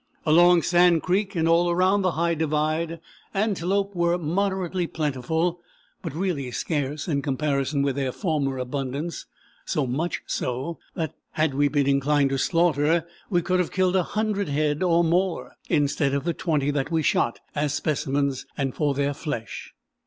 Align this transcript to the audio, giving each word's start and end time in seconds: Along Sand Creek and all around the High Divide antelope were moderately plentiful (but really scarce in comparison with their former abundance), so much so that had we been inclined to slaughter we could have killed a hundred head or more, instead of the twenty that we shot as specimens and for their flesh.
Along 0.25 0.63
Sand 0.63 1.03
Creek 1.03 1.35
and 1.35 1.47
all 1.47 1.69
around 1.69 2.01
the 2.01 2.13
High 2.13 2.33
Divide 2.33 2.99
antelope 3.35 3.93
were 3.93 4.17
moderately 4.17 4.87
plentiful 4.87 5.59
(but 6.01 6.15
really 6.15 6.49
scarce 6.49 7.07
in 7.07 7.21
comparison 7.21 7.83
with 7.83 7.97
their 7.97 8.11
former 8.11 8.57
abundance), 8.57 9.27
so 9.63 9.85
much 9.85 10.23
so 10.25 10.79
that 10.95 11.13
had 11.33 11.53
we 11.53 11.67
been 11.67 11.85
inclined 11.85 12.31
to 12.31 12.39
slaughter 12.39 13.05
we 13.29 13.43
could 13.43 13.59
have 13.59 13.71
killed 13.71 13.95
a 13.95 14.01
hundred 14.01 14.49
head 14.49 14.81
or 14.81 15.03
more, 15.03 15.51
instead 15.69 16.15
of 16.15 16.23
the 16.23 16.33
twenty 16.33 16.71
that 16.71 16.89
we 16.89 17.03
shot 17.03 17.39
as 17.53 17.71
specimens 17.75 18.47
and 18.57 18.73
for 18.73 18.95
their 18.95 19.13
flesh. 19.13 19.75